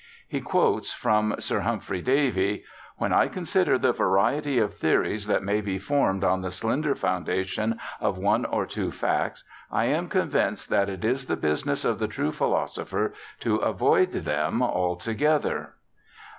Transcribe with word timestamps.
He 0.27 0.41
quotes 0.41 0.91
from 0.91 1.35
Sir 1.37 1.59
Humphrey 1.59 2.01
Davy: 2.01 2.63
'When 2.97 3.13
I 3.13 3.27
consider 3.27 3.77
the 3.77 3.91
variety 3.93 4.57
of 4.57 4.73
theories 4.73 5.27
that 5.27 5.43
may 5.43 5.61
be 5.61 5.77
formed 5.77 6.23
on 6.23 6.41
the 6.41 6.49
slender 6.49 6.95
foundation 6.95 7.79
of 7.99 8.17
one 8.17 8.43
or 8.45 8.65
two 8.65 8.89
facts, 8.91 9.43
I 9.71 9.85
am 9.85 10.09
convinced 10.09 10.69
that 10.71 10.89
it 10.89 11.05
is 11.05 11.27
the 11.27 11.35
business 11.35 11.85
of 11.85 11.99
the 11.99 12.07
true 12.07 12.31
philosopher 12.31 13.13
to 13.41 13.57
avoid 13.57 14.09
them 14.13 14.63
altogether.' 14.63 15.75